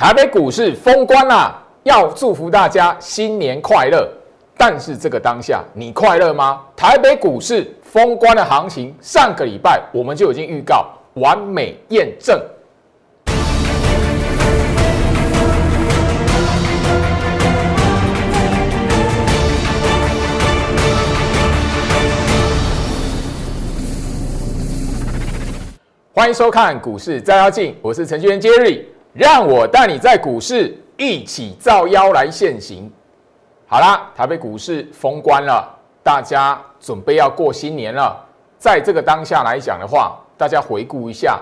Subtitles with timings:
[0.00, 4.08] 台北股市封关啦，要祝福大家新年快乐。
[4.56, 6.60] 但是这个当下，你快乐吗？
[6.76, 12.40] 台北股市封关的行情，上个礼拜我们就已经预告完美验证。
[26.14, 32.90] 欢迎收看股市照妖镜，我是程序员 Jerry，让我带你在股市一起造妖来现行。
[33.66, 35.68] 好啦，台北股市封关了，
[36.02, 38.24] 大家准备要过新年了。
[38.58, 41.40] 在这个当下来讲的话，大家回顾一下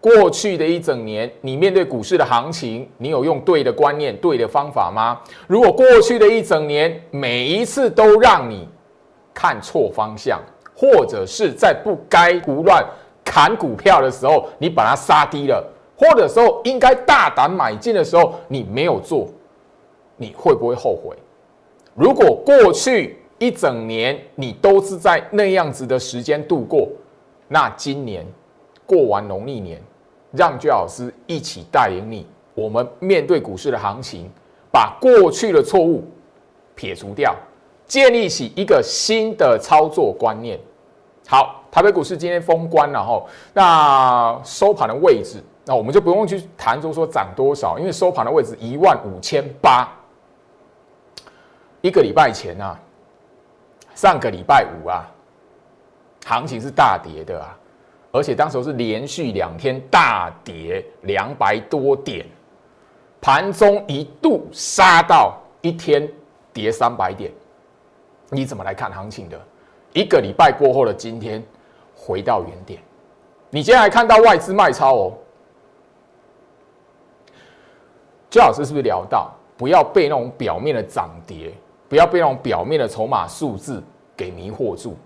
[0.00, 5.20] 过去的一整年，你面对股市的行情，你有用对的观念、对的方法吗？
[5.46, 8.68] 如果过去的一整年每一次都让你
[9.32, 10.40] 看错方向，
[10.74, 12.84] 或者是在不该胡乱。
[13.24, 15.64] 砍股票的时候，你把它杀低了，
[16.02, 19.28] 或者说应该大胆买进的时候，你没有做，
[20.16, 21.16] 你会不会后悔？
[21.94, 26.88] 如果过去一整年你都是在那样子的时间度过，
[27.46, 28.26] 那今年
[28.84, 29.80] 过完农历年，
[30.32, 34.28] 让居老师一起带领你，我们面对股市的行情，
[34.72, 36.02] 把过去的错误
[36.74, 37.32] 撇除掉，
[37.86, 40.58] 建立起一个新的操作观念。
[41.28, 43.22] 好，台北股市今天封关了哈，
[43.54, 49.88] 那收盘的位置，那我们就不用去谈，就说涨多少，因为收盘的位置一万五千八，
[51.80, 52.76] 一个礼拜前啊，
[53.94, 55.08] 上个礼拜五啊，
[56.26, 57.56] 行情是大跌的啊，
[58.10, 62.26] 而且当时是连续两天大跌两百多点，
[63.20, 66.10] 盘中一度杀到一天
[66.52, 67.30] 跌三百点，
[68.30, 69.40] 你怎么来看行情的？
[69.92, 71.40] 一个礼拜过后的今天，
[71.94, 72.82] 回到原点。
[73.50, 75.12] 你接下来看到外资卖超哦。
[78.32, 81.52] 周老师是不是聊到，不要被那种表面的涨跌，
[81.86, 83.82] 不要被那种表面的筹码数字
[84.16, 84.96] 给迷惑住。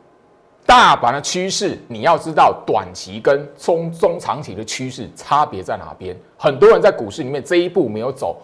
[0.64, 6.16] 大盘的趋势，你要知道短期跟中中长期的趋势差别在哪边。
[6.38, 8.36] 很多人在股市里面这一步没有走，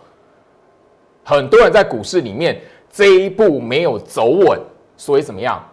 [1.25, 4.61] 很多人在股市里面这一步没有走稳，
[4.97, 5.65] 所以怎么样？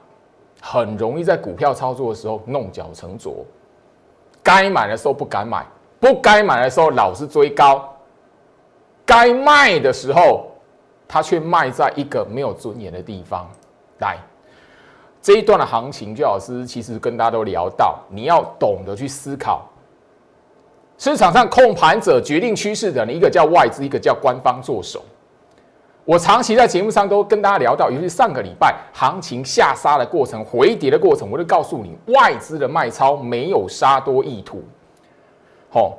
[0.61, 3.43] 很容易在股票操作的时候弄巧成拙，
[4.43, 5.65] 该买的时候不敢买，
[5.99, 7.91] 不该买的时候老是追高，
[9.09, 10.51] 该卖的时候
[11.07, 13.49] 他却卖在一个没有尊严的地方。
[13.97, 14.19] 来，
[15.19, 19.67] 这一段的行情，最老师其实跟大家都聊到，你要懂得去思考，
[20.99, 25.03] 市场上控盘者决定趋势的，一个叫外资，一个叫官方做手。
[26.05, 34.63] 我长期在节目上都跟大家聊到，尤其上个礼拜行情下杀的过程、回跌的过程，我就告诉你，外资的卖超没有杀多意图。
[35.71, 35.97] 好，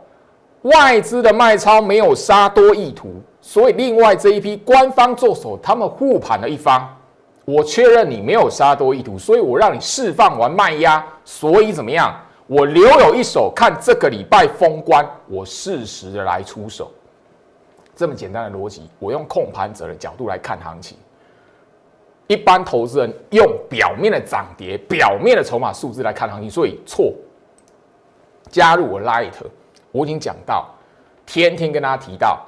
[0.62, 6.87] 外资的卖超没有杀多意图，所以另外这一批官方做手，他们护盘的一方，
[7.44, 12.15] 我确认你没有杀多意图，所以我让你释放完卖压，所以怎么样？
[12.47, 16.91] 我留有一手，看这个礼拜封关，我适时的来出手。
[17.94, 20.98] 这么简单的逻辑，我用控盘者的角度来看行情。
[22.27, 27.15] 一般投资人用表面的涨跌、表面的筹码数字来看行情，所以错。
[28.50, 29.32] 加入我 Light，
[29.93, 30.69] 我已经讲到，
[31.27, 32.41] 天天跟大家提到，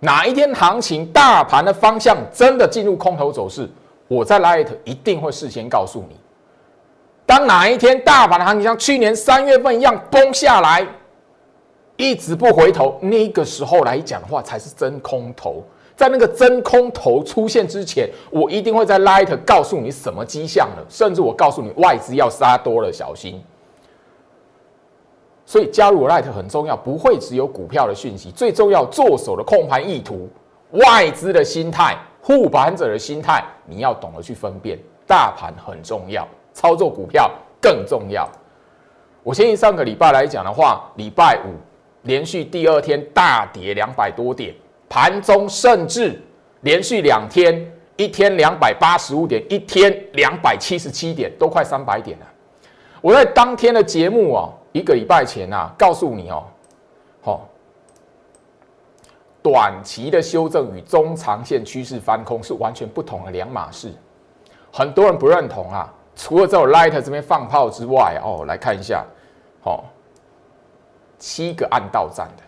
[0.00, 3.68] 哪一天行情大盘的方向真的进入空头走势，
[4.08, 6.16] 我在 Light 一定会事先告诉你。
[7.24, 10.86] 当哪一天大盘的行情像去年三月份一样崩下来。
[11.98, 15.64] 一直不回头，那个时候来讲的话，才是真空头。
[15.96, 23.42] 在那个真空头出现之前，我一定会在 Light 告诉你什么迹象了，甚至我告诉你外资要杀多了，小心。
[25.46, 30.28] 所以加入 Light 很重要，不会只有股票的讯息，最重要做手的控盘意图、
[30.72, 34.78] 外资的心态、护盘者的心态，你要懂得去分辨。
[35.06, 37.30] 大盘很重要，操作股票
[37.62, 38.28] 更重要。
[39.22, 41.54] 我相信上个礼拜来讲的话，礼拜五。
[42.02, 44.54] 连续第二天大跌两百多点，
[44.88, 46.22] 盘中甚至
[46.60, 52.26] 连续两天，一天两百八十五点，一天两百七十七点，都快三百点了。
[53.00, 56.44] 我在当天的节目哦，一个礼拜前啊，告诉你哦，
[57.22, 57.48] 好，
[59.42, 63.90] 短期的修正与中长线趋势翻空是完全不同的两码事。
[64.70, 69.02] 很多人不认同啊，除了在我 Light 这边放炮之外哦，来看一下，
[69.62, 69.84] 好。
[71.18, 72.42] 七个暗道站的，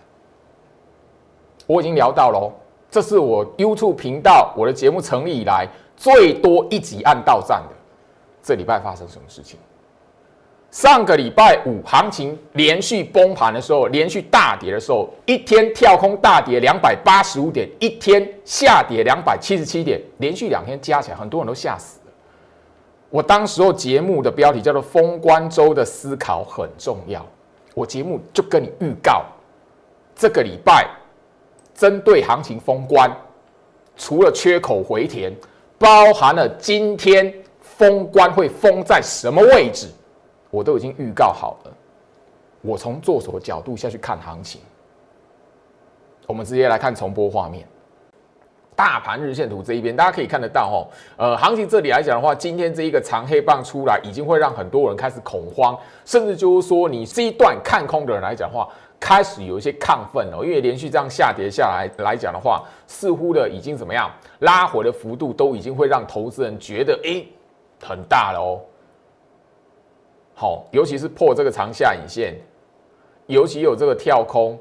[1.66, 2.52] 我已经聊到喽。
[2.90, 5.66] 这是我 YouTube 频道我的节目成立以来
[5.96, 7.74] 最多一集暗道站的。
[8.42, 9.58] 这礼拜发生什么事情？
[10.70, 22.12] 上个礼拜五行情连续崩盘的时候，连续大跌的时候，一天跳空大跌两百八十五点，一天下跌两百七十七点，连续两天加起来，很多人都吓死了。
[23.08, 27.26] 我当时候节目的标题叫做“封关周的思考很重要”，
[27.74, 29.24] 我节目就跟你预告，
[30.14, 30.86] 这个礼拜
[31.74, 33.10] 针对行情封关，
[33.96, 35.34] 除了缺口回填，
[35.78, 37.32] 包含了今天
[37.62, 39.86] 封关会封在什么位置。
[40.50, 41.72] 我都已经预告好了，
[42.60, 44.60] 我从做手的角度下去看行情。
[46.26, 47.66] 我们直接来看重播画面，
[48.76, 50.86] 大盘日线图这一边，大家可以看得到哦。
[51.16, 55.74] 呃，行情这里来讲的话，今天这一个长黑棒出来，已经会让很多人开始恐慌，
[56.04, 58.68] 甚至就是说，你这一段看空的人来讲的话，
[59.00, 64.10] 开始有一些亢奋了，因为连续这样下跌下来来讲的话，似乎的已经怎么样，
[64.40, 67.24] 拉回的幅度都已经会让投资人觉得，哎，
[67.82, 68.60] 很大了哦。
[70.40, 72.32] 好，尤其是破这个长下影线，
[73.26, 74.56] 尤其有这个跳空，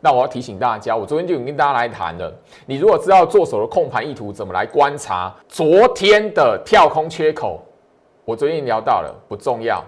[0.00, 2.34] 那我要提醒大家，我昨天就已经跟大家来谈了。
[2.64, 7.60] 你如果知道做手的控盘意图，怎么来观察昨天的跳空缺口，
[8.24, 9.84] 我昨天聊到了，不重要。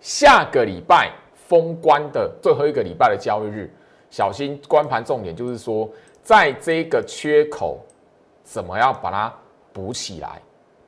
[0.00, 3.72] 下个礼拜封关的最后一个礼拜的交易日，
[4.10, 5.88] 小心关盘重点就是说，
[6.24, 7.78] 在这个缺口
[8.42, 9.32] 怎么样把它
[9.72, 10.42] 补起来，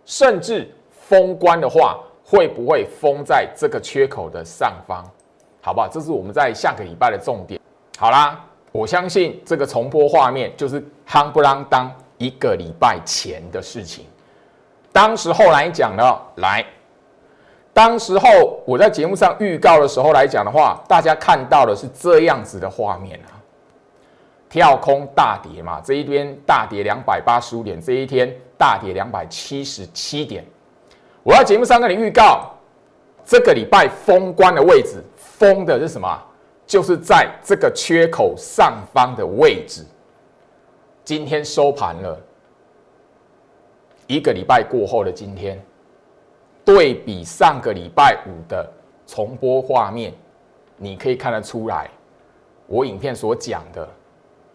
[0.05, 2.00] 甚至封关的话。
[2.25, 5.05] 会不会封在这个缺口的上方？
[5.61, 5.87] 好不好？
[5.87, 7.61] 这是我们在下个礼拜的重点。
[7.99, 14.07] 好啦，我相信这个重播画面就是夯不啷当一个礼拜前的事情。
[14.91, 16.65] 当时候来讲呢，来，
[17.73, 18.29] 当时候
[18.67, 23.39] 我在节目上预告的时候来讲的话，大家看到的是这样子的画面啊，
[24.49, 30.45] 跳空大跌嘛，这一边大跌两百八十五点，这一天大跌两百七十七点。
[31.25, 32.51] 我在节目上跟你预告，
[33.25, 36.21] 这个礼拜封关的位置，封的是什么？
[36.67, 39.85] 就是在这个缺口上方的位置。
[41.05, 42.21] 今天收盘了，
[44.09, 45.65] 一个礼拜过后的今天，
[46.65, 48.69] 对比上个礼拜五的
[49.07, 50.13] 重播画面，
[50.77, 51.89] 你可以看得出来，
[52.67, 53.89] 我影片所讲的，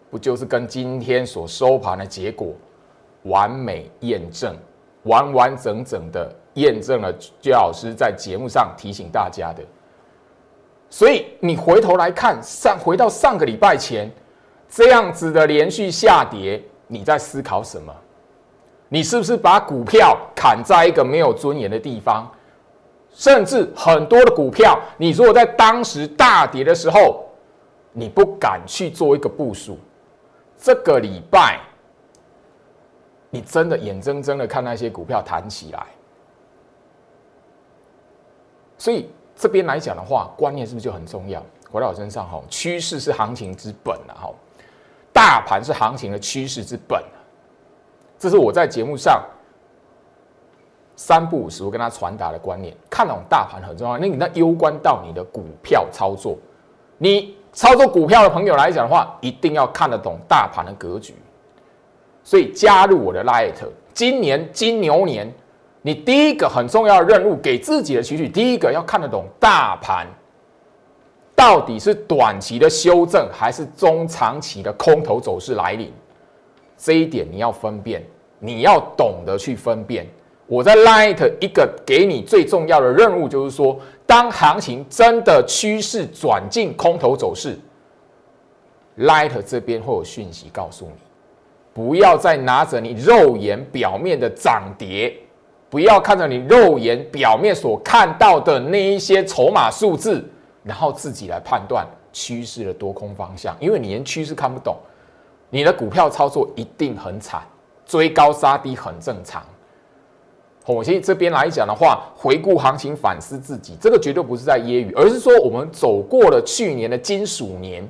[0.10, 2.54] 不就是跟今天所收盘的结果
[3.24, 4.54] 完美验证，
[5.04, 6.30] 完完整整的。
[6.58, 9.64] 验证了居老师在节目上提醒大家的，
[10.90, 14.12] 所以你回头来看上回到上个礼拜前
[14.68, 17.94] 这样子的连续下跌，你在思考什么？
[18.90, 22.30] 你是不是把股票砍在一个没有尊严的地方？
[23.12, 27.26] 甚至很多的股票，你如果在当时大跌的时候，
[27.92, 29.78] 你不敢去做一个部署，
[30.58, 31.60] 这个礼拜
[33.30, 35.86] 你真的眼睁睁的看那些股票弹起来。
[38.78, 41.44] 所以这边来讲的话，观念是不是就很重要？
[41.72, 44.34] 回到我身上哈，趋势是行情之本啊，哈，
[45.12, 47.04] 大盘是行情的趋势之本
[48.18, 49.22] 这是我在节目上
[50.96, 52.74] 三不五时我跟他传达的观念。
[52.90, 56.38] 看懂大盘很重要，那你那攸关到你的股票操作。
[56.98, 61.14] 你操作股票的朋友来讲的话，一定要看得懂大盘的格局。
[62.24, 63.54] 所以加入我的 Light，
[63.94, 65.32] 今年金牛年。
[65.88, 70.06] 你第一个很重要的任务，给自己的期许，第一个要看得懂大盘
[71.34, 75.90] 到底是短期的修正，还是中长期的空头走势来临。
[76.78, 78.04] 这一点你要分辨，
[78.38, 80.06] 你要懂得去分辨。
[80.46, 87.58] 我在 Light 一个给你最重要的任务，就是说，当行情真的趋势转进空头走势
[88.98, 91.02] ，Light 这边会有讯息告诉你，
[91.74, 95.18] 不要再拿着你肉眼表面的涨跌。
[95.70, 100.24] 不要看着你肉眼表面所看到的那一些筹码数字，
[100.64, 104.78] 然后自己来判断趋势的多空方向，因为你连趋势看不懂，
[105.50, 107.42] 你的股票操作一定很惨，
[107.86, 109.44] 追高杀低很正常。
[110.66, 117.86] 我其实这边来讲的话，回顾行情反思自己，这个绝对不是在揶揄，而是说我们走过了去年的金属年，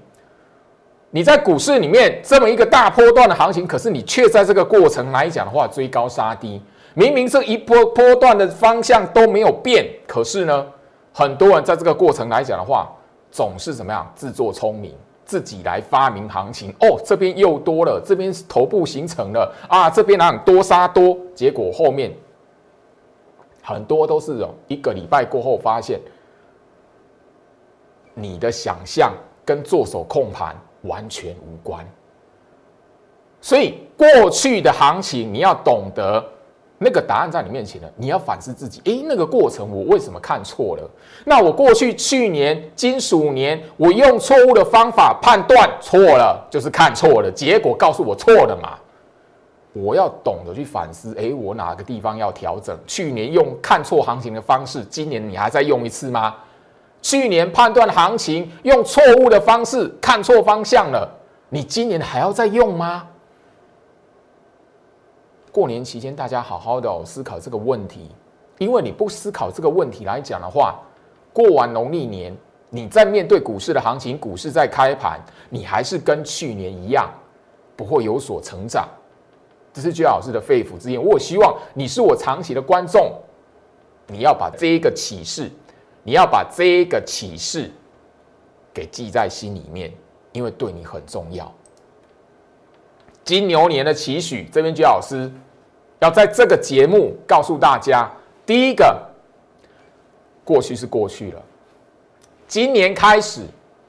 [1.10, 6.62] 你在股市里面这么一个大波段的行情，可是你却在这个过程来讲的话，追高杀低。
[6.98, 10.68] 明明这一波波段的方向都没有变，可是呢，
[11.14, 12.92] 很多人在这个过程来讲的话，
[13.30, 16.74] 总是怎么样自作聪明，自己来发明行情。
[16.80, 22.12] 哦，这边又多了，这边头部形成了啊，这边哪多杀多，结果后面
[23.62, 26.00] 很多都是哦，一个礼拜过后发现，
[28.16, 29.14] 你的想象
[29.46, 31.86] 跟做手控盘完全无关。
[33.40, 36.26] 所以过去的行情，你要懂得。
[36.80, 38.82] 那个答案在你面前了，你要反思自己。
[38.86, 40.90] 诶，那个过程我为什么看错了？
[41.26, 48.78] 那我过去去年金属年，我用错误的方法判断错了，就是看错了，结果告诉我错了嘛。
[49.74, 52.78] 我要懂得去反思，诶，我哪个地方要调整？
[52.88, 56.36] 去年用看错行情的方式，今年你还在用一次吗？
[57.02, 61.08] 去年判断行情用错误的方式看错方向了，
[61.50, 63.08] 你今年还要再用吗？
[65.58, 68.12] 过年期间，大家好好的思考这个问题，
[68.60, 70.80] 因为你不思考这个问题来讲的话，
[71.34, 72.32] 过完农历年，
[72.70, 77.10] 你在面对股市的行情，股市在开盘，你还是跟去年一样，
[77.76, 78.88] 不会有所成长。
[79.74, 81.04] 这是居老师的肺腑之言。
[81.04, 83.12] 我希望你是我长期的观众，
[84.06, 85.50] 你要把这一个启示，
[86.04, 87.72] 你要把这一个启示
[88.72, 89.92] 给记在心里面，
[90.34, 91.52] 因为对你很重要。
[93.24, 95.32] 金牛年的期许，这边居老师。
[96.00, 98.10] 要在这个节目告诉大家，
[98.46, 98.96] 第一个，
[100.44, 101.42] 过去是过去了，
[102.48, 103.42] 今年开始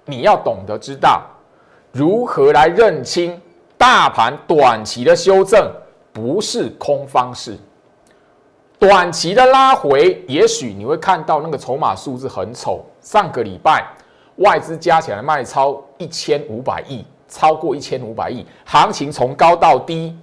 [0.04, 1.22] 你要懂得知道
[1.92, 3.40] 如何来认清
[3.76, 5.70] 大盘短期的修正
[6.12, 7.56] 不是空方式，
[8.78, 12.84] 短期的拉回，也许你会看到那个筹码数字很丑。
[13.00, 13.86] 上个礼拜
[14.36, 20.16] 外资加起来卖超一千五百亿，超过一千五百亿，行情从高到低。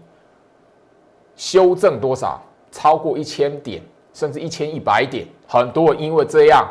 [1.35, 2.41] 修正多少？
[2.71, 3.81] 超过一千点，
[4.13, 5.25] 甚至一千一百点。
[5.47, 6.67] 很多人因为这样，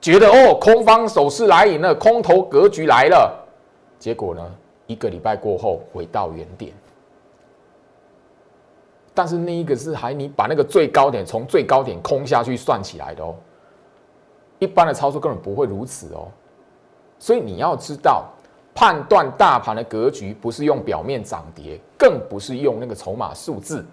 [0.00, 3.46] 觉得哦，空方手势来临了，空头格局来了。
[3.98, 4.54] 结果呢，
[4.86, 6.72] 一个礼拜过后回到原点。
[9.12, 13.34] 但是那一个是还你把那个最高点从最高点空下去算起来的哦。
[14.58, 16.28] 一般的操作根本不会如此哦。
[17.18, 18.24] 所以你要知道。
[18.80, 23.84] 判断大盘的格局，不是用表面涨跌，更不是用那个筹码数字，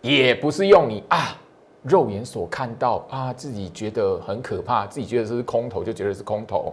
[0.00, 1.36] 也不是用你啊
[1.82, 6.72] 肉眼所看到啊自己觉得很可怕，自己觉得是空头就觉得是空头，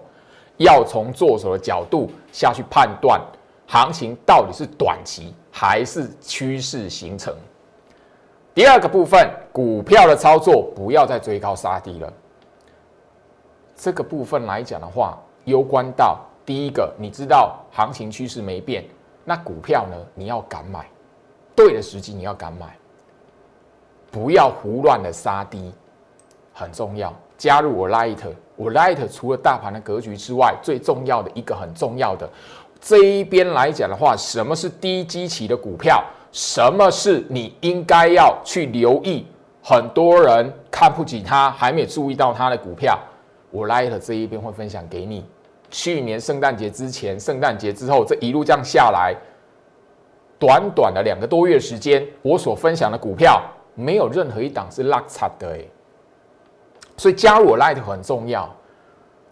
[0.55, 3.21] 要从做手的角度下去判断
[3.67, 7.35] 行情到底是短期还是趋势形成。
[8.53, 12.13] 第二个部分，股票的操作不要再追高杀低了。
[13.75, 16.21] 这个部分来讲的话，攸关到。
[16.49, 18.83] 第一个，你知道行情趋势没变，
[19.23, 19.95] 那股票呢？
[20.15, 20.83] 你要敢买，
[21.55, 22.75] 对的时机你要敢买，
[24.09, 25.71] 不要胡乱的杀低，
[26.51, 27.13] 很重要。
[27.37, 28.17] 加入我 Light，
[28.55, 32.27] 我 Light 除了大盘的格局之外，最重要的一个很重要的
[32.81, 36.03] 这一边来讲的话，什么是低基期的股票？
[36.31, 39.27] 什么是你应该要去留意？
[39.61, 42.97] 很多人看不起它，还没有注意到它的股票，
[43.51, 45.23] 我 Light 这一边会分享给你。
[45.69, 49.15] 去年圣诞节之前，圣诞节之后，这一路这样下来，
[50.39, 53.41] 短短的两个多月时间，我所分享的股票
[53.75, 55.59] 没有任何一档是落差的哎。
[56.97, 58.49] 所以加入我 Light 很重要。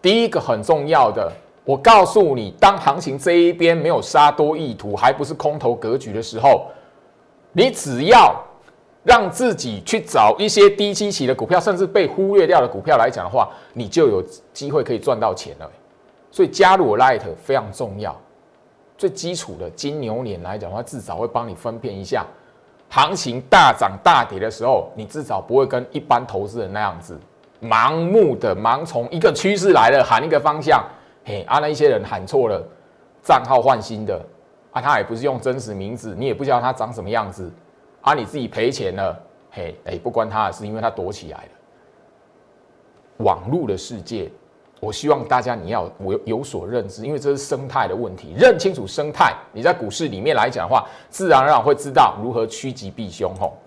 [0.01, 1.29] 第一个很重要的，
[1.65, 6.67] 我告诉你，当行情这一边没有杀多意图，还不是空头格局的时候，
[7.51, 8.36] 你只要
[9.03, 15.70] 让自己去找一些低基期的股票，甚至被忽略掉的股票来讲的话，你就有机会可以赚到钱了。
[16.38, 18.15] 所以加入我 Light 非常重要，
[18.96, 22.24] 最基础的金牛年来讲的话，至少会帮你分辨一下，
[22.91, 27.20] 行情大涨大跌的时候，你至少不会跟一般投资人那样子
[27.60, 30.86] 盲目的盲从一个趋势来了喊一个方向，
[31.25, 32.63] 嘿啊那一些人喊错了
[33.24, 34.24] 账号换新的。
[34.74, 37.51] 啊，他也不是用真实名字，你也不知道他长什么样子。
[38.01, 44.32] 啊，你自己赔钱了，嘿哎不关他的事，因为他躲起来了，网络的世界。
[44.79, 53.34] 我希望大家你要我有所认知，因为这是生态的问题，认清楚生态，你在股市里面来讲的话，自然而然会知道如何趋吉避凶。
[53.39, 53.57] 吼，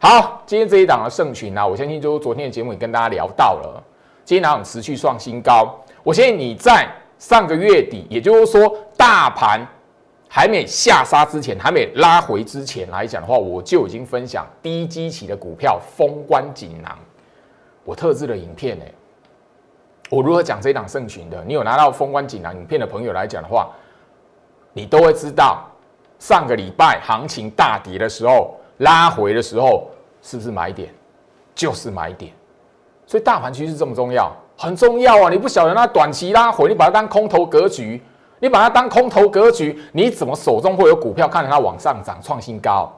[0.00, 3.80] 好，今天这一档的盛群呢，我相信就昨天的节目也跟大家聊到了，
[4.24, 5.72] 今天档持续创新高。
[6.02, 9.64] 我相信你在上个月底，也就是说大盘
[10.28, 16.98] 还没下杀之前，还没拉回之前来讲的话，我就已经分享低基期的股票封关锦囊，
[17.84, 18.84] 我特制的影片呢。
[20.08, 21.42] 我如何讲这一档圣群的？
[21.44, 23.68] 你有拿到封关锦囊影片的朋友来讲的话，
[24.72, 25.64] 你都会知道，
[26.18, 29.88] 上个礼拜行情大跌的时候，拉回的时候，
[30.22, 30.94] 是不是买点？
[31.54, 32.32] 就是买点。
[33.04, 35.30] 所以大盘趋势这么重要，很重要啊！
[35.30, 38.00] 你不晓得那短期拉回，你把它当空头格局，
[38.38, 42.92] 你把它当空头格局，你怎么手中会有股票看着它往上涨创新高？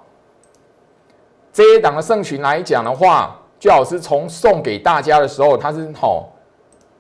[1.53, 6.29] 这一档的圣群来讲的话，最好是从送给大家的时候，它是吼。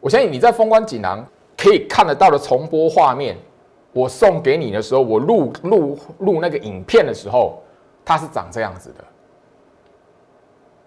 [0.00, 1.26] 我相信你在封关锦囊
[1.56, 3.36] 可以看得到的重播画面，
[3.92, 7.62] 我送给你的时候，我录录录那个影片的时候，
[8.04, 9.04] 它是长这样子的。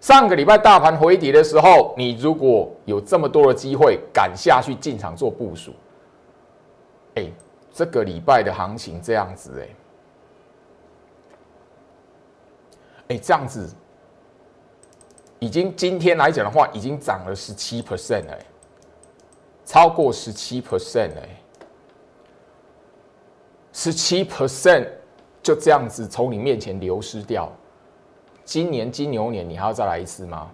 [0.00, 5.72] 上个礼拜大盘回跌的时候，你如果有这么多的机会，敢下去进场做部署，
[7.14, 7.30] 哎，
[7.72, 9.68] 这个礼拜的行情这样子，哎，
[13.10, 13.72] 哎，这样子，
[15.38, 18.38] 已经今天来讲的话，已经涨了十七 percent 哎，
[19.72, 21.40] 超过十七 percent 哎，
[23.72, 24.86] 十七 percent
[25.42, 27.50] 就这样子从你面前流失掉。
[28.44, 30.50] 今年金牛年，你还要再来一次吗？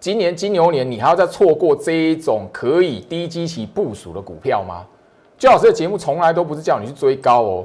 [0.00, 4.84] 今年金牛年，你还要再错过这一种可以低基期部署的股票吗？
[5.38, 7.64] 最老师的节目从来都不是叫你去追高哦。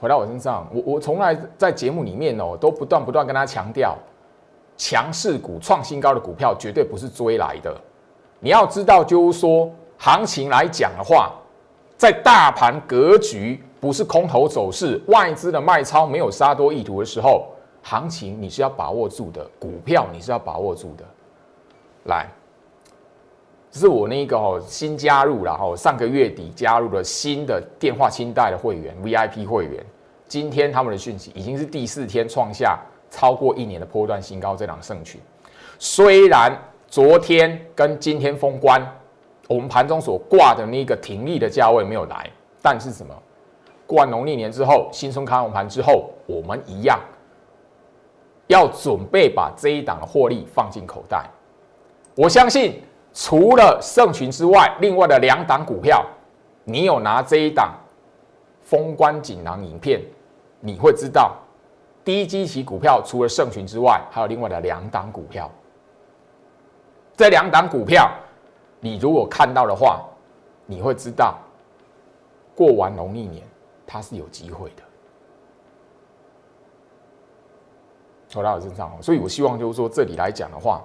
[0.00, 3.98] 回到我身上，我我从来在节目里面哦，都不断不断跟他强调，
[4.76, 7.76] 强势股创新高的股票绝对不是追来的。
[8.46, 11.32] 你要知道，就是说行情来讲的话，
[11.96, 17.48] 在大盘格局不是空头走势，外资的卖超没有杀多意图的时候。
[17.82, 21.04] 行情你是要把握住的，股票你是要把握住的。
[22.04, 22.28] 来，
[23.68, 29.84] 这是我那个哦新加入了哦上个月底加入了新的电话清贷的会员 VIP 会员，
[30.28, 32.78] 今天他们的讯息已经是第四天创下
[33.10, 35.20] 超过一年的波段新高，这档胜群。
[35.80, 36.56] 虽然
[36.96, 38.80] 昨天跟今天封关，
[39.48, 42.26] 我们盘中所挂的那个停利的价位没有来，
[42.62, 43.14] 但是什么？
[43.86, 46.98] 过完农历年之后，新春开红盘之后，我们一样。
[48.46, 51.26] 要准备把这一档的获利放进口袋。
[52.14, 52.80] 我相信，
[53.12, 56.02] 除了盛群之外，另外的两档股票，
[56.64, 57.74] 你有拿这一档
[58.62, 60.00] 封关锦囊影片，
[60.60, 61.36] 你会知道，
[62.02, 65.50] 低基期股票除了盛群之外，还有另外的两档股票。
[67.16, 68.10] 这两档股票，
[68.80, 70.04] 你如果看到的话，
[70.66, 71.38] 你会知道，
[72.54, 73.42] 过完农历年，
[73.86, 74.82] 它是有机会的。
[78.28, 80.82] 投到我身上所以我希望就是说，这里来讲的话，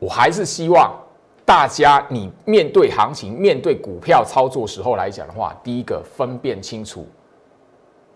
[0.00, 0.92] 我还是希望
[1.44, 7.06] 大家你面对行情、面对股票操作时候来讲的话，第一个分辨清楚，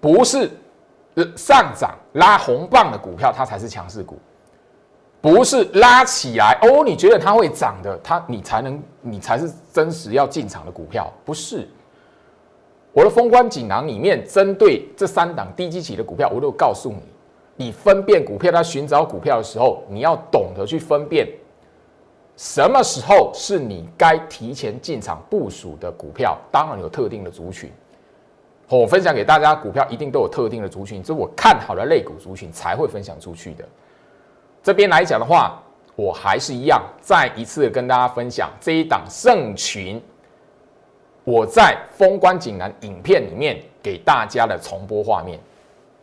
[0.00, 0.50] 不是
[1.36, 4.18] 上涨拉红棒的股票它才是强势股，
[5.20, 11.66] 不是拉起来哦，你觉得它会涨的，它你才能你才是真实要进场的股票，不是。
[12.92, 17.02] 我的封关锦囊里面针对这三档低基期的股票，我都告诉你。
[17.56, 21.26] 你分辨股票，他寻找股票的时候，你要懂得去分辨，
[22.36, 26.38] 什么时候是你该提前进场部署的股票。
[26.52, 27.70] 当然有特定的族群，
[28.68, 33.64] 我分享给大家，股票一定都有特定的族群，这是我看好的类股族群才会分享出去的。
[34.66, 35.62] 这边来讲的话，
[35.94, 40.02] 我还是一样，再一次跟大家分享这一档盛群，
[41.22, 45.38] 我在封关锦囊影片里面给大家的重播画面。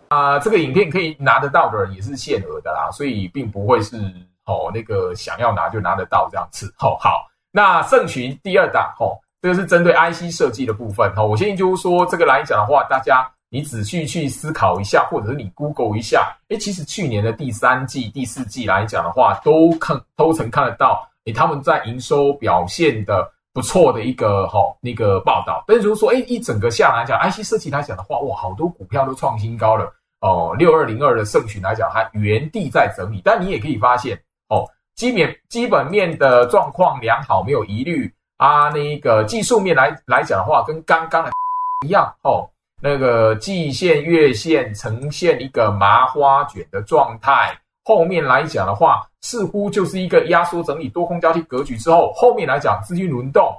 [0.07, 3.97] 啊，这个影片可以拿得到的也是限额的啦，所以并不会是
[4.45, 6.73] 哦那个想要拿就拿得到这样子。
[6.79, 11.11] 哦，好，那盛群第二档，哦，这个是针对 IC 设计的部分。
[11.17, 23.31] 哦，我建议就是说，这个来讲的话，大家你仔细去思考一下，或者是你 Google 一下，哎，其实去年的第三季、第四季来讲的话，都看都曾看得到，哎，他们在营收表现的。
[23.55, 30.55] 不错的一个哈那个报道，但是如果说哎一整个下来讲，IC 设计来讲的话，哇，好多股票都创新高了哦。
[30.57, 38.69] 六二零二的盛群来讲，还原地在整理，但你也可以发现哦，基面基本面的状况良好，没有疑虑啊。
[38.69, 41.31] 那个技术面来来讲的话，跟刚刚的
[41.85, 42.49] 一样哦，
[42.85, 47.57] 那个季线、月线呈现一个麻花卷的状态。
[47.85, 53.55] 后面来讲的话，似乎就是一个压缩整理、多空交替格局之后，后面来讲资金轮动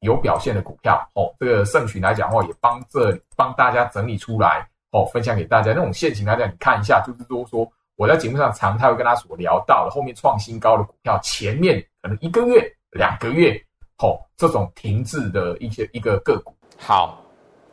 [0.00, 1.30] 有表现的股票哦。
[1.38, 5.74] 这个盛群来讲的话，也帮这帮大家整理出来哦，分享给大家。
[5.74, 13.52] 那种现情来讲，你看一下，就是说说我在节目上常态会跟他所聊到的，后面创新高的股票，前面可能一个月、两个月
[13.98, 16.54] 哦，这种停滞的一些一个个股。
[16.78, 17.22] 好，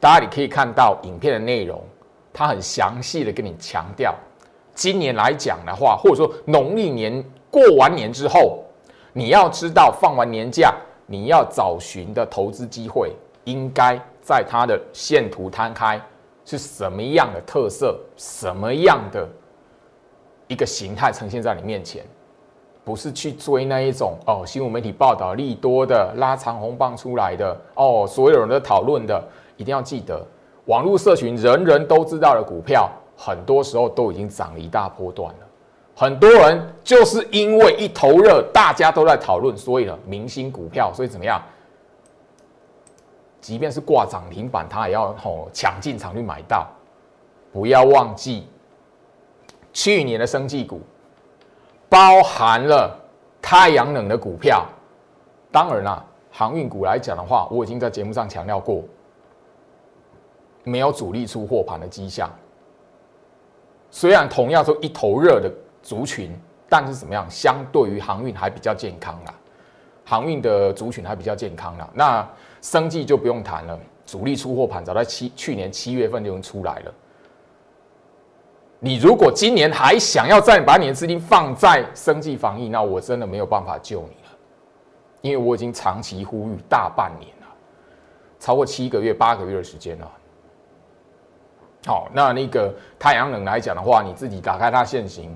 [0.03, 1.81] 大家你可以看到影片的内容，
[2.33, 4.13] 它很详细的跟你强调。
[4.75, 8.65] 今年来讲的话，或者说农历年过完年之后，
[9.13, 13.13] 你要知道放完年假，你要找寻的投资机会，
[13.45, 16.01] 应该在它的线图摊开
[16.43, 19.25] 是什么样的特色，什么样的
[20.49, 22.03] 一个形态呈现在你面前，
[22.83, 29.25] 不是去追那一种哦，新闻媒体报道利多的拉长红棒出来的哦，所有人都讨论的，
[29.63, 30.21] 一定要记得，
[30.65, 32.91] 网络社群人人都知道的股票。
[33.15, 35.39] 很多时候都已经涨了一大波段了，
[35.95, 41.41] 很多人就是因为一头热，大家都在讨论，所以呢，明星股票，所以怎么样？
[43.39, 46.67] 即便是挂涨停板，他也要吼抢进场去买到。
[47.54, 48.47] 不要忘记，
[49.71, 50.82] 去年的生技股
[51.88, 52.99] 包含了
[53.41, 54.65] 太阳能的股票。
[55.52, 58.82] 当然啦，航运股来讲的话，我已经在节目上强调过，
[60.63, 62.30] 没有主力出货盘的迹象。
[63.91, 66.32] 虽然同样说一头热的族群，
[66.67, 67.30] 但是怎么样？
[67.30, 69.34] 相对于航运还比较健康啦，
[70.04, 71.88] 航运的族群还比较健康啦。
[71.93, 72.28] 那
[72.62, 76.93] 生计就不用谈了，主力出货盘早在七去年七月份就已经出来了。
[78.80, 84.38] 你如果今年还想要再把你的资金放在生计防疫，那我真的没有办法救你了，
[85.21, 87.47] 因为我已经长期呼吁大半年了，
[88.39, 90.12] 超过七个月、八个月的时间了。
[91.86, 95.36] 好，那那个太阳能来讲的话，你自己打开它现行，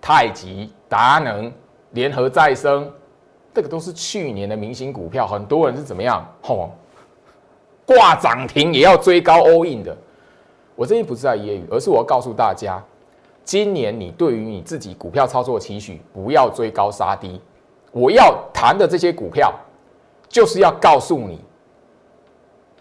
[0.00, 1.52] 太极、达能、
[1.90, 2.88] 联合再生，
[3.52, 6.24] 这个都是去年的明星股票，很多人是怎么样？
[6.40, 6.70] 吼，
[7.84, 9.96] 挂涨停也要追高 all in 的。
[10.76, 12.80] 我这边不是在揶揄，而是我要告诉大家，
[13.44, 17.40] 今年你对于你自己股票操作的期许，不要追高杀低。
[17.90, 19.52] 我要谈的这些股票，
[20.28, 21.40] 就是要告诉你，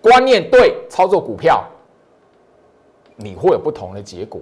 [0.03, 1.65] 观念对，操作股票。
[3.21, 4.39] 你会有不同的结果，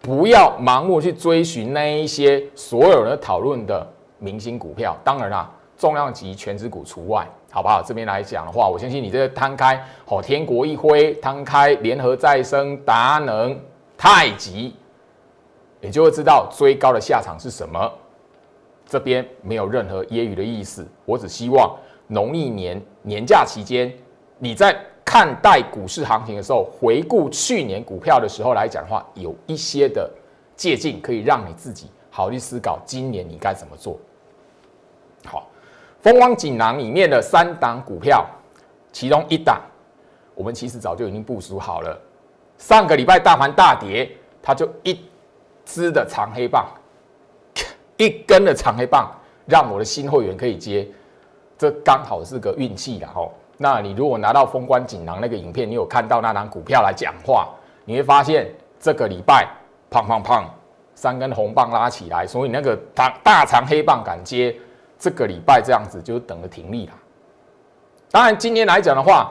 [0.00, 3.84] 不要盲目去追寻那一些所有人讨论的
[4.18, 4.96] 明星股票。
[5.02, 7.82] 当然啦，重量级全指股除外，好不好？
[7.84, 13.58] 这边来讲的话，我相信你这个摊开，哦，天国一辉，摊开联合再生、达能、
[13.98, 14.72] 太极，
[15.80, 17.92] 你就会知道追高的下场是什么。
[18.86, 21.76] 这边没有任何揶揄的意思，我只希望
[22.06, 23.92] 农历年年假期间
[24.38, 24.80] 你在。
[25.10, 30.08] 看待股市行情的时候，回顾去年股票的时候来讲的话，有一些的
[30.54, 33.98] 借鉴，可以让你自己好去思考今年你该怎么做。
[35.24, 35.48] 好，
[36.00, 38.24] 风光锦囊里面的三档股票，
[38.92, 39.60] 其中一档，
[40.32, 42.00] 我们其实早就已经部署好了。
[42.56, 44.08] 上个礼拜大盘大跌，
[44.40, 44.96] 它就一
[45.64, 46.68] 支的长黑棒，
[47.96, 49.10] 一根的长黑棒，
[49.44, 50.88] 让我的新会员可以接，
[51.58, 53.28] 这刚好是个运气的哦。
[53.62, 57.46] 那你如果拿到封关锦囊那个影片，你有看到那张股票来讲话，
[57.84, 59.46] 你会发现这个礼拜
[59.90, 60.48] 胖胖胖
[60.94, 64.56] 三根红棒拉起来，所以那个大大长黑棒敢接，
[64.98, 66.92] 这个礼拜这样子就等着停利了。
[68.10, 69.30] 当然今天来讲的话，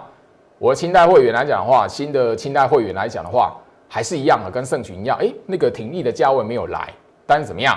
[0.59, 6.93] 我的清代会员来讲的话，新的清代会员来讲的话，还是一样的，跟盛群一样，哎，那个停利的价位没有来，
[7.25, 7.75] 但是怎么样，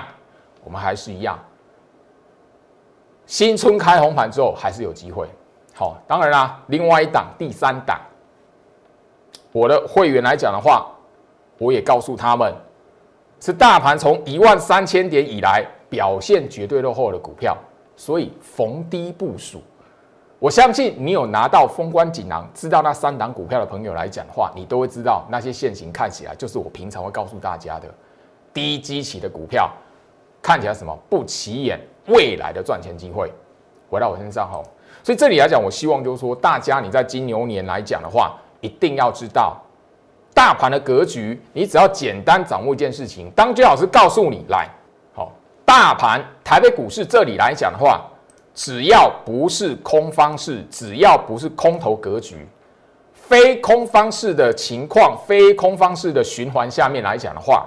[0.63, 1.35] 我们还是一样，
[3.25, 5.27] 新春开红盘之后还是有机会。
[5.75, 7.99] 好，当然啦，另外一档、第三档，
[9.51, 10.87] 我的会员来讲的话，
[11.57, 12.53] 我也告诉他们，
[13.39, 17.57] 是大盘从一万三千点以来表现绝对落后的股票，
[17.95, 19.63] 所以逢低部署。
[20.37, 27.87] 我相信你有拿到封关锦囊，知道那三档股票的朋友来讲的话，你都会知道那些现形看起来就是我平常会告诉大家的
[28.53, 29.71] 低基期的股票，
[30.39, 33.31] 看起来什么不起眼，未来的赚钱机会
[33.89, 34.63] 回到我身上后。
[35.03, 39.61] 所以这里来讲，我希望就是说，大家你在金牛年来讲的话，一定要知道
[40.33, 41.39] 大盘的格局。
[41.51, 44.69] 你只要简单掌握一件事情，当最老师告诉你来，
[45.13, 45.33] 好，
[45.65, 48.01] 大盘台北股市这里来讲的话，
[48.55, 52.47] 只要不是空方式，只要不是空头格局，
[53.13, 57.65] 非空方式的情况，非空方式的循环下面来讲的话，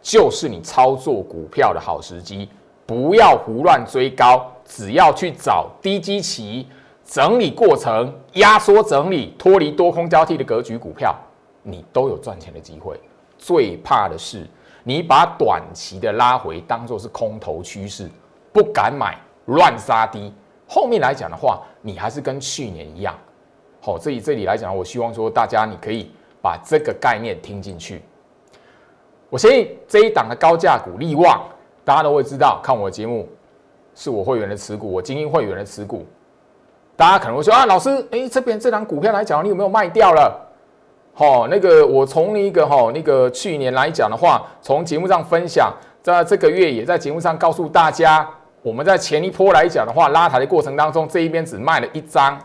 [0.00, 2.48] 就是你操作股票的好时机，
[2.86, 4.48] 不要胡乱追高。
[4.64, 6.66] 只要去找低基期
[7.04, 11.14] 整理过程、压缩整理、脱离多空交替的格局股票，
[11.62, 12.98] 你都有赚钱的机会。
[13.36, 14.46] 最怕的是
[14.82, 18.10] 你把短期的拉回当做是空头趋势，
[18.52, 20.32] 不敢买，乱杀低。
[20.66, 23.14] 后面来讲的话，你还是跟去年一样。
[23.80, 28.02] 好，这里这里来讲，我希望说大家你可以把这个概念听进去。
[29.28, 31.46] 我相信这一档的高价股利旺，
[31.84, 33.28] 大家都会知道，看我的节目。
[33.94, 36.04] 是我会员的持股，我精英会员的持股。
[36.96, 40.40] 大家可能会说啊，老师，哎，这边这档股票来讲，你有没有卖掉了？
[41.12, 48.28] 好，那个我从那个哈那个去年来讲的话，从节目上分享，在这个月也在节目上告诉大家，
[48.62, 52.38] 我们在前一波来讲的话，拉抬的过程当中，这一边只卖了一张，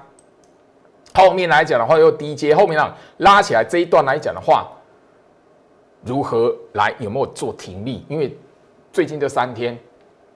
[1.14, 4.68] 后面来讲的话又低阶，后面让拉起来这一段来讲的话，
[6.04, 8.04] 如何来有没有做停利？
[8.08, 8.36] 因为
[8.92, 9.78] 最近这三天。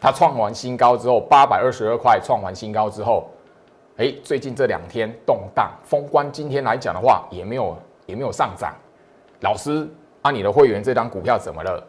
[0.04, 3.26] 它创完新高之后，八百二十二块创完新高之后，
[3.96, 8.76] 哎，最近这两天动荡，封关今天来讲的话，也没有也没有上涨。
[9.40, 9.90] 老师，
[10.22, 11.82] 啊，你的会员这张股票怎么了？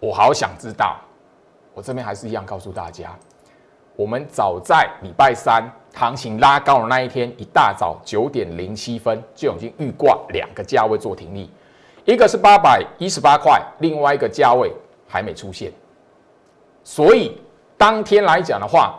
[0.00, 0.96] 我好想知道。
[1.74, 3.16] 我这边还是一样告诉大家，
[3.94, 5.62] 我们早在礼拜三
[5.94, 11.48] 行情拉高的那一天，一大早九点零七分就已经预挂两个价位做停利，
[12.04, 14.72] 一个是八百一十八块，另外一个价位
[15.06, 15.70] 还没出现，
[16.88, 17.36] 所以
[17.76, 18.94] 当天来讲的话，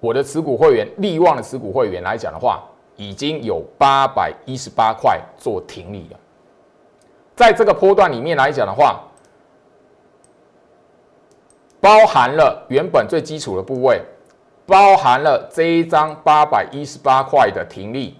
[0.00, 2.64] 我的持股会员利旺的持股会员来讲的话，
[2.96, 6.18] 已经有八百一十八块做停利了。
[7.36, 9.00] 在这个波段里面来讲的话，
[11.80, 14.02] 包含了原本最基础的部位，
[14.66, 18.16] 包含了这一张八百一十八块的停利，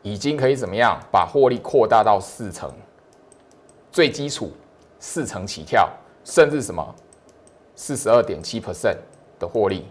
[0.00, 2.72] 已经可以怎么样把获利扩大到四成，
[3.92, 4.50] 最基础
[4.98, 5.86] 四成起跳，
[6.24, 6.94] 甚至什么
[7.74, 8.96] 四十二点七 percent
[9.38, 9.84] 的获利。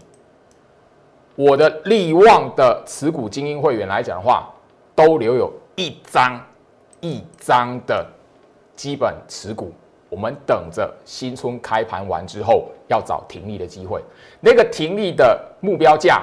[1.36, 4.48] 我的利旺的持股精英会员来讲的话，
[4.94, 6.40] 都留有一张
[7.00, 8.06] 一张的
[8.76, 9.72] 基本持股。
[10.08, 14.00] 我们等着新春开盘完之后，要找停利的机会。
[14.40, 16.22] 那个停利的目标价，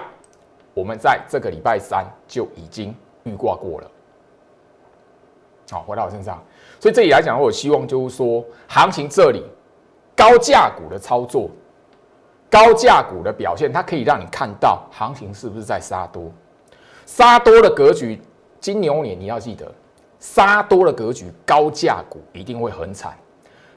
[0.74, 3.92] 我们在这个礼拜三就已经预挂过了。
[5.70, 6.42] 好，回到我身上，
[6.80, 9.44] 所以这里来讲，我希望就是说，行情这里
[10.22, 11.50] 高价股的操作，
[12.48, 16.32] 高价股的表现，它可以让你看到行情是不是在杀多。
[17.08, 18.22] 杀多的格局，
[18.60, 19.74] 金牛年你要记得，
[20.20, 23.18] 杀多的格局，高价股一定会很惨。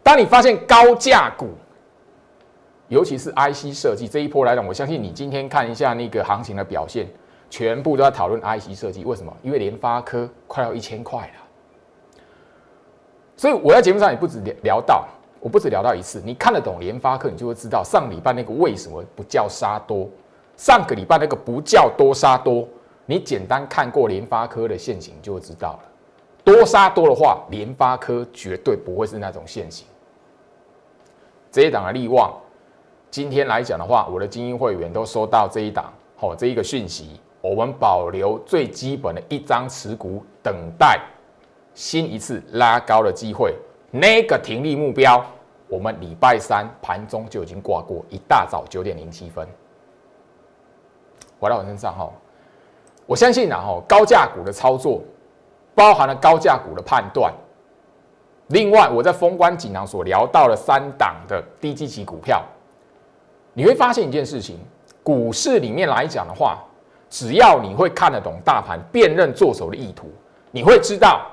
[0.02, 1.48] 当你发现高价股，
[2.88, 7.08] 尤其是 IC 设计这一波来讲，我相信你今天看一下那个行情的表现，
[7.48, 9.02] 全部都在讨论 IC 设计。
[9.06, 9.34] 为什么？
[9.42, 12.20] 因为联发科快要一千块了。
[13.34, 15.08] 所以我在节目上也不止聊到，
[15.44, 16.22] 我不止聊到一次。
[16.24, 20.08] 你看得懂联发科，你就会知道上礼拜那个为什么不叫杀多，
[20.56, 22.66] 上个礼拜那个不叫多杀多。
[23.04, 25.80] 你简单看过联发科的现形，就知道了。
[26.42, 29.86] 多杀多的话，联发科绝对不会是那种现形。
[31.50, 32.32] 这一档的利旺，
[33.10, 40.98] 今天来讲的话，我的精英会员都收到这一档，好这一个讯息，我们保留最基本的一张持股，等待
[41.74, 43.54] 新一次拉高的机会。
[43.90, 45.24] 那个停利目标，
[45.74, 49.44] 我们礼拜三盘中就已经挂过，一大早九点零七分，
[51.40, 52.08] 回到我身上哈，
[53.06, 55.02] 我相信啊哈，高价股的操作，
[55.74, 57.34] 包含了高价股的判断。
[58.48, 62.40] 另外，我在封关锦囊所聊到了三档的低基期股票，
[63.52, 64.60] 你会发现一件事情：
[65.02, 66.62] 股市里面来讲的话，
[67.10, 70.06] 只要你会看得懂大盘，辨认做手的意图，
[70.52, 71.26] 你会知道，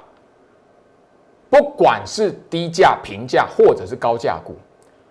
[1.52, 4.56] 不管是低价、平价或者是高价股，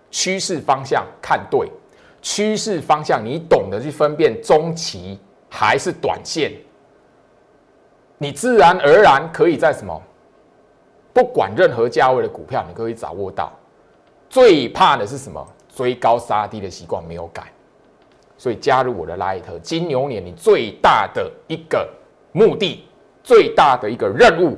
[0.09, 1.71] 趋势方向看对，
[2.19, 6.51] 趋势方向你懂得去分辨中期还是短线，
[8.17, 10.01] 你自然而然可以在什么？
[11.13, 13.53] 不管任何价位的股票，你可以掌握到。
[14.27, 15.45] 最怕的是什么？
[15.75, 17.43] 追高杀低的习惯没有改。
[18.35, 21.87] 所以加入我的 Light，金牛年你最大的一个
[22.31, 22.83] 目的，
[23.21, 24.57] 最大的一个任务，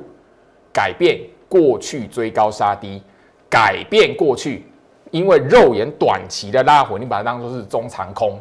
[0.72, 1.20] 改变
[1.54, 3.00] 过去追高杀低，
[3.48, 4.66] 改变过去
[5.12, 8.40] 因为肉眼短期的拉回，你把它当做是中长空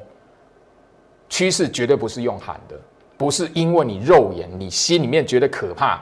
[1.30, 2.76] 趋势，绝对不是用喊的，
[3.16, 6.02] 不是因为你肉眼你心里面觉得可怕。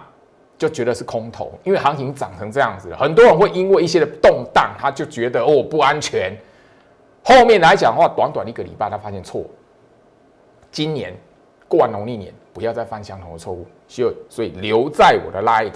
[0.58, 6.38] 就觉得是空头，因为行情涨成这样子了，很多人会因为一些的动荡，他就觉得哦不安全。
[7.24, 9.44] 后面来讲的话，短短一个礼拜，他发现错。
[10.72, 11.18] 今年
[11.68, 13.66] 过完农历年，不要再犯相同的错误。
[13.88, 15.72] 就，所以留在我的 light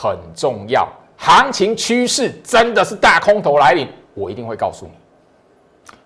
[0.00, 0.86] 很重要。
[1.16, 4.92] 行情趋势真的是大空头来临，我一定会告诉你。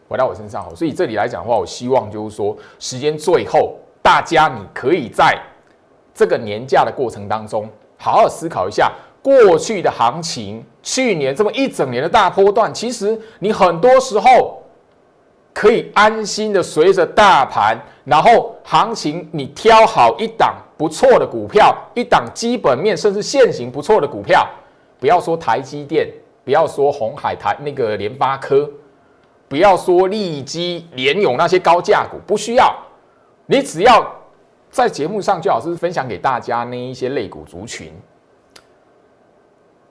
[0.09, 5.39] 回到我身上，好所以这里来讲的话，我希望就是说，时间最后，大家你可以在
[6.15, 7.69] 这个年假的过程当中。
[7.99, 8.91] 好好思考一下
[9.23, 14.63] 过去的行情，去年这么一整年的大波段，其实你很多时候
[15.53, 24.45] 可以安心的随着大盘，然后行情你挑好一档不错的股票，一档基本面甚至现行不错的股票，
[24.99, 26.09] 不要说台积电，
[26.45, 28.68] 不要说红海台那个联发科，
[29.47, 32.77] 不要说利基联永那些高价股，不需要，
[33.47, 34.12] 你只要。
[34.73, 37.92] 在节目上，最好是分享给大家那一些类股族群。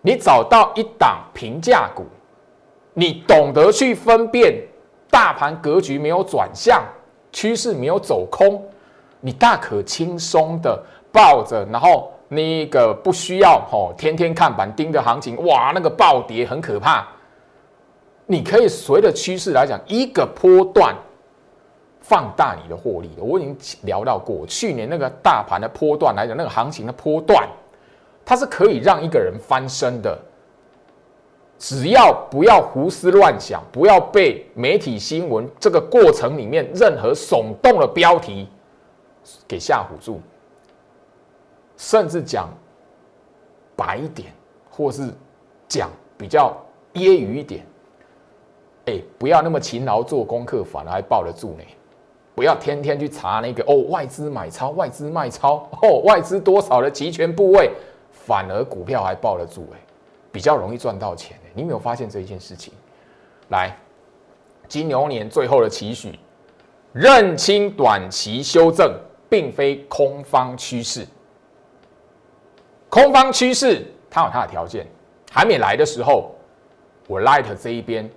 [0.01, 2.03] 你找到一档平价股，
[2.93, 4.61] 你懂得去分辨
[5.09, 6.83] 大盘格局没有转向，
[7.31, 8.61] 趋势没有走空，
[9.21, 17.07] 你大可轻松的抱着，然后那个不需要哦，天天看板盯着行情，哇，那个暴跌很可怕。
[18.25, 20.93] 你可以随着趋势来讲，一个波段。
[22.03, 27.47] 放大你的获利，我已经聊到过，去年那个大盘的波段来讲，那个行情的波段，
[28.25, 30.17] 它是可以让一个人翻身的。
[31.59, 38.49] 只要不要胡思乱想，不要被媒体新闻这个过程里面任何耸动的标题
[39.47, 40.19] 给吓唬住，
[41.77, 42.49] 甚至讲
[43.75, 44.33] 白一点，
[44.69, 45.13] 或是
[45.67, 46.55] 讲比较
[46.93, 47.65] 揶揄一点，
[48.85, 51.63] 哎，不要那么勤劳做功课，反而还抱得住呢。
[52.33, 57.71] 不要天天去查那个哦，外资买超、外资卖超哦，外资多少的期权部位，
[58.11, 59.79] 反而股票还抱得住哎，
[60.31, 61.51] 比较容易赚到钱哎。
[61.53, 62.73] 你有没有发现这一件事情？
[63.49, 63.75] 来，
[64.67, 66.17] 金牛年最后的期许，
[66.93, 68.97] 认清短期修正
[69.31, 71.07] 并非空方趋势，
[72.89, 74.85] 空方趋势它有它的条件，
[75.31, 76.35] 还没来的时候，
[77.07, 78.11] 我 Light 这一边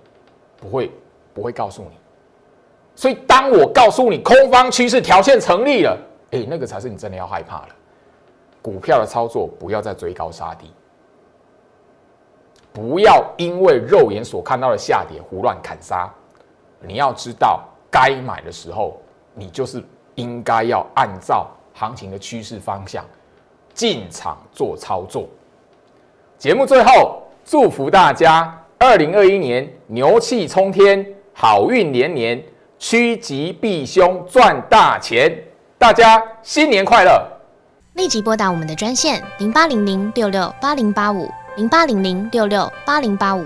[0.57, 0.91] 不会
[1.33, 1.97] 不会告诉你。
[2.97, 5.97] 所以，当我告诉你空方趋势条件成立了，
[6.31, 7.69] 哎，那个才是你真的要害怕了。
[8.61, 10.69] 股票的操作不要再追高杀低，
[12.73, 16.13] 不要因为肉眼所看到的下跌胡乱砍杀。
[16.81, 18.97] 你要知道，该买的时候，
[19.33, 19.81] 你就是
[20.15, 23.05] 应该要按照行情的趋势方向
[23.73, 25.27] 进场做操作。
[26.37, 32.43] 节目最后，祝福大家二零二一年牛气冲天，好运连连。
[32.77, 35.33] 趋吉避凶，赚大钱！
[35.77, 37.25] 大家新年快乐！
[37.93, 43.45] 立即拨打我们的专线零八零零六六八零八五零八零零六六八零八五